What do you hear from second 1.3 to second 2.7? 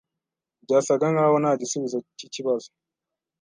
nta gisubizo cyikibazo.